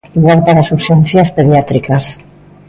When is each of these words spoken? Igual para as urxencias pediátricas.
Igual 0.17 0.39
para 0.45 0.61
as 0.63 0.71
urxencias 0.77 1.29
pediátricas. 1.37 2.05